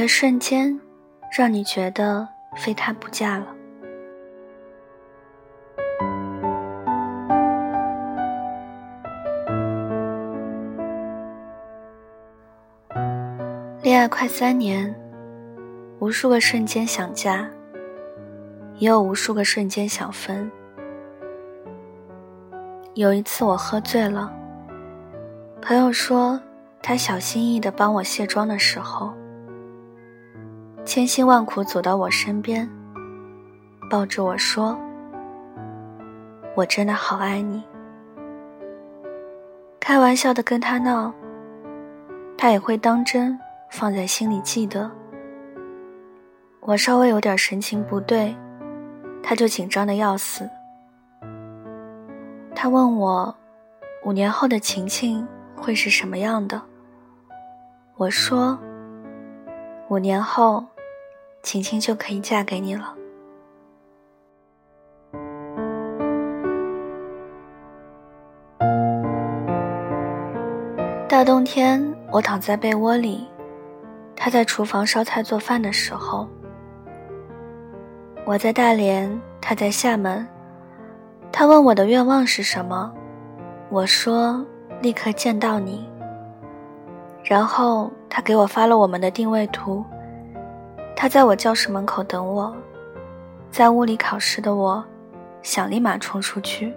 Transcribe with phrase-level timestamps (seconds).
[0.00, 0.80] 哪个瞬间，
[1.30, 3.46] 让你觉得非他不嫁了？
[13.82, 14.98] 恋爱快三年，
[15.98, 17.46] 无数个瞬间想嫁，
[18.78, 20.50] 也有无数个瞬间想分。
[22.94, 24.32] 有一次我喝醉了，
[25.60, 26.40] 朋友说
[26.80, 29.12] 他小心翼翼的帮我卸妆的时候，
[30.90, 32.68] 千辛万苦走到我身边，
[33.88, 34.76] 抱着我说
[36.56, 37.62] ：“我真的好爱你。”
[39.78, 41.14] 开玩笑的跟他闹，
[42.36, 43.38] 他也会当真
[43.70, 44.90] 放在心里记得。
[46.58, 48.34] 我稍微有点神情不对，
[49.22, 50.50] 他就紧张的要死。
[52.52, 53.32] 他问我，
[54.04, 55.24] 五年后的晴晴
[55.54, 56.60] 会是什么样的？
[57.94, 58.58] 我说，
[59.88, 60.66] 五年后，
[61.42, 62.94] 晴晴就可以嫁给你了。
[71.08, 73.26] 大冬天，我躺在被窝里，
[74.14, 76.28] 他在厨房烧菜做饭的时候，
[78.24, 80.26] 我在大连，他在厦门。
[81.32, 82.92] 他问我的愿望是什么，
[83.70, 84.44] 我说
[84.80, 85.88] 立刻见到你。
[87.22, 89.84] 然后他给我发了我们的定位图。
[91.00, 92.54] 他在我教室门口等我，
[93.50, 94.84] 在屋里考试的我，
[95.40, 96.70] 想立马冲出去。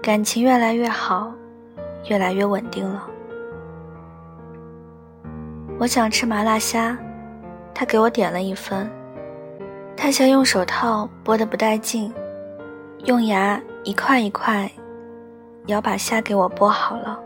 [0.00, 1.32] 感情越来越好，
[2.08, 3.04] 越来越稳定了。
[5.80, 6.96] 我想吃麻辣虾，
[7.74, 8.88] 他给我点了一份。
[9.96, 12.14] 他嫌用手套剥得不带劲。
[13.06, 14.70] 用牙一块一块
[15.66, 17.18] 咬把虾给我剥好了，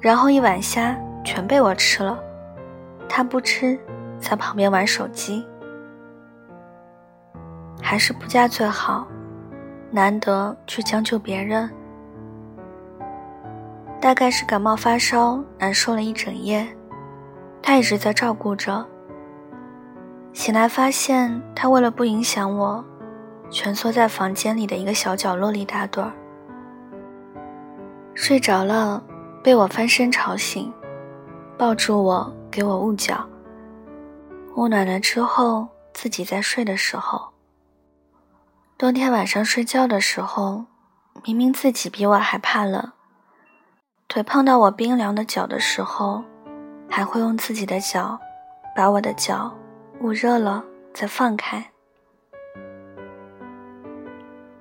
[0.00, 2.16] 然后一碗虾全被我吃了，
[3.08, 3.76] 他不吃，
[4.18, 5.46] 在旁边玩手机。
[7.82, 9.06] 还是不嫁最好，
[9.90, 11.68] 难得去将就别人。
[14.00, 16.66] 大概是感冒发烧难受了一整夜，
[17.62, 18.84] 他一直在照顾着。
[20.32, 22.84] 醒来发现他为了不影响我。
[23.50, 26.12] 蜷缩在房间里的一个小角落里打盹儿，
[28.12, 29.00] 睡着了，
[29.44, 30.72] 被我翻身吵醒，
[31.56, 33.24] 抱住我，给我捂脚。
[34.56, 37.30] 捂暖了之后，自己在睡的时候，
[38.78, 40.64] 冬天晚上睡觉的时候，
[41.24, 42.92] 明明自己比我还怕冷，
[44.06, 46.22] 腿碰到我冰凉的脚的时候，
[46.88, 48.16] 还会用自己的脚
[48.76, 49.52] 把我的脚
[50.00, 51.72] 捂热了再放开。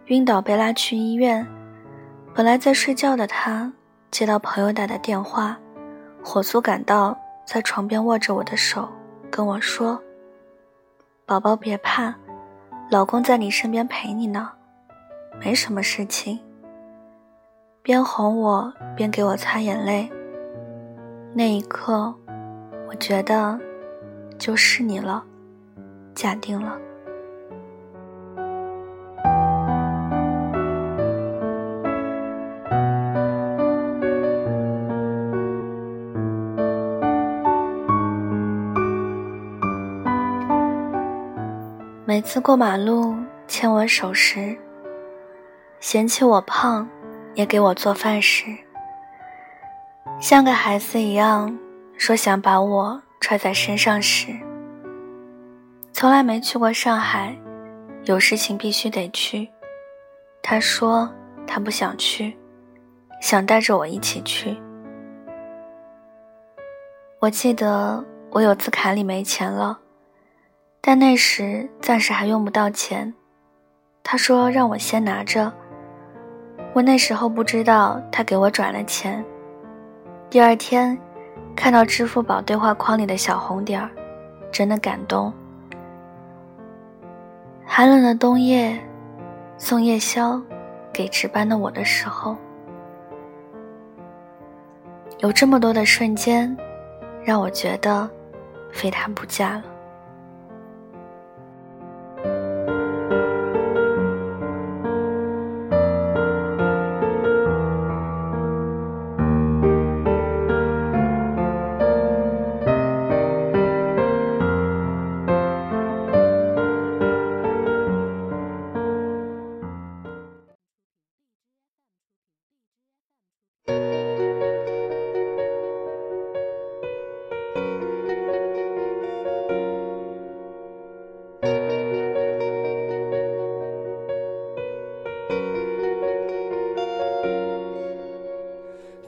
[0.07, 1.47] 晕倒被拉去医院，
[2.33, 3.71] 本来在睡觉的他
[4.09, 5.55] 接到朋友打的电话，
[6.23, 7.15] 火速赶到，
[7.45, 8.89] 在床边握着我的手，
[9.35, 9.99] 跟我说
[11.25, 12.13] ：“宝宝别怕，
[12.91, 14.51] 老公在你身边陪你呢，
[15.39, 16.39] 没什么事情。”
[17.81, 20.07] 边哄我边给我擦眼泪。
[21.33, 22.13] 那一刻，
[22.87, 23.59] 我觉得
[24.37, 25.25] 就是你了，
[26.13, 26.77] 假定了。
[42.13, 43.15] 每次过马路
[43.47, 44.55] 牵我手时，
[45.79, 46.87] 嫌弃我胖，
[47.33, 48.55] 也给我做饭时，
[50.19, 51.57] 像个孩子一样
[51.97, 54.31] 说想把我揣在身上时，
[55.91, 57.35] 从来没去过上海，
[58.03, 59.49] 有事情必须得去。
[60.43, 61.11] 他说
[61.47, 62.37] 他不想去，
[63.21, 64.55] 想带着我一起去。
[67.17, 69.79] 我记得我有次卡里没钱了。
[70.85, 73.13] 但那时暂时还用不到钱，
[74.03, 75.49] 他说让我先拿着。
[76.73, 79.23] 我那时候不知道他给我转了钱。
[80.29, 80.97] 第二天，
[81.55, 83.89] 看到支付宝对话框里的小红点儿，
[84.51, 85.31] 真的感动。
[87.65, 88.77] 寒冷的冬夜，
[89.57, 90.39] 送夜宵
[90.91, 92.35] 给值班的我的时候，
[95.19, 96.53] 有这么多的瞬间，
[97.23, 98.09] 让我觉得
[98.69, 99.63] 非他不嫁了。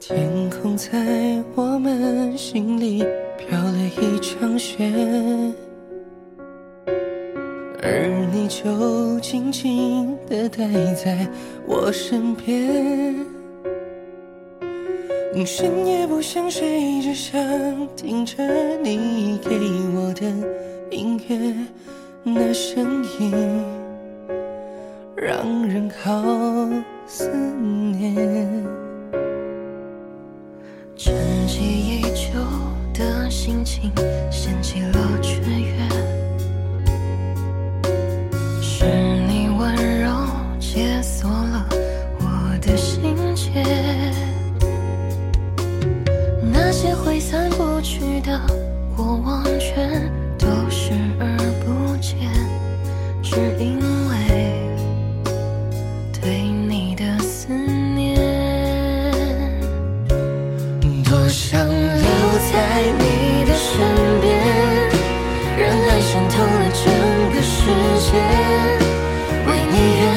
[0.08, 3.04] 天空在我们心里
[3.36, 4.88] 飘了一场雪
[7.82, 11.26] 而你就静静地待在
[11.66, 13.16] 我身边。
[15.44, 17.36] 深夜不想睡只想
[17.96, 18.44] 听着
[18.78, 19.58] 你给
[19.92, 20.24] 我的
[20.88, 21.52] 音乐
[22.22, 23.32] 那声音
[25.16, 26.22] 让人好
[27.08, 28.85] 思念。
[32.98, 33.92] 的心情，
[34.30, 35.76] 掀起了雀跃。
[38.62, 38.86] 是
[39.26, 40.10] 你温柔
[40.58, 41.68] 解锁了
[42.20, 43.62] 我的心结，
[46.52, 48.40] 那些挥散不去的
[48.96, 49.45] 过往，
[66.16, 66.84] 穿透了整
[67.34, 67.66] 个世
[68.00, 68.16] 界
[69.46, 70.15] 为你愿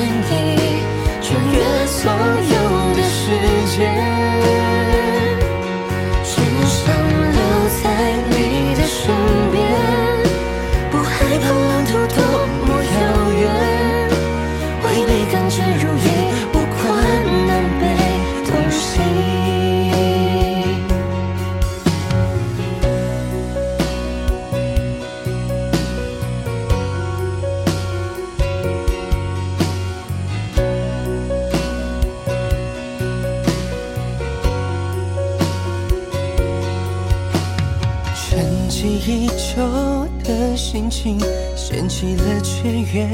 [40.72, 41.20] 心情
[41.56, 43.10] 掀起了雀跃，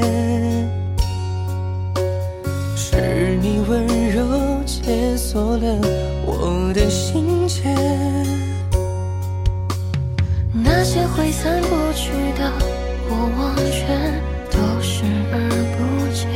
[2.76, 4.22] 是你温柔
[4.66, 5.80] 解锁了
[6.26, 7.62] 我的心结。
[10.52, 12.52] 那些挥散不去的
[13.08, 14.20] 过往，全
[14.50, 15.34] 都视而
[15.78, 15.78] 不
[16.12, 16.28] 见，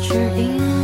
[0.00, 0.81] 只因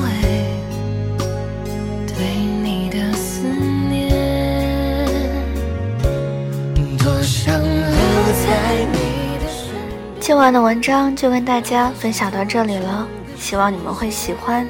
[10.28, 13.08] 今晚的文章就跟大家分享到这里了，
[13.38, 14.68] 希望你们会喜欢。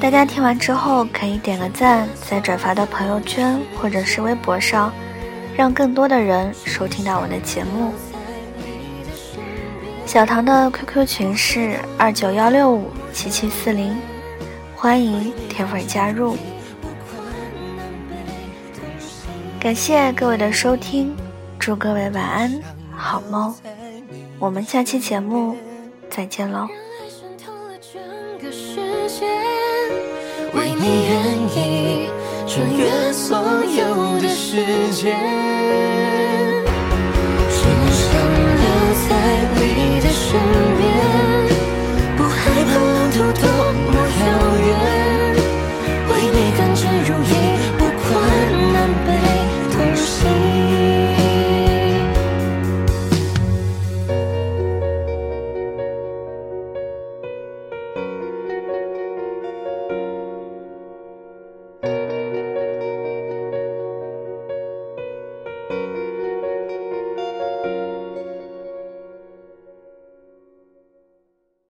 [0.00, 4.92] 大家听完之后可以点个赞，再转发到朋友圈或者是微博上，
[5.56, 7.92] 让更多的人收听到我的节目。
[10.06, 13.96] 小唐的 QQ 群是二九幺六五七七四零，
[14.76, 16.36] 欢迎铁粉加入。
[19.58, 21.16] 感谢各位的收听，
[21.58, 22.62] 祝各位晚安，
[22.96, 23.52] 好梦。
[24.38, 25.56] 我们下期节目
[26.10, 26.68] 再见喽。
[30.52, 31.14] 为你愿
[31.56, 32.10] 意
[32.46, 34.56] 穿越所有的时
[34.92, 35.16] 间，
[37.50, 37.58] 只
[37.92, 38.04] 想
[38.56, 38.64] 留
[39.08, 39.10] 在
[39.54, 39.60] 你
[40.00, 40.38] 的身
[40.75, 40.75] 边。